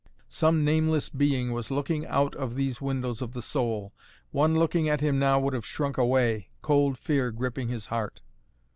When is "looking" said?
1.69-2.07, 4.57-4.89